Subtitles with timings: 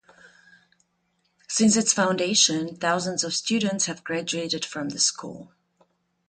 [1.47, 5.53] Since its foundation thousands of students have graduated from the school.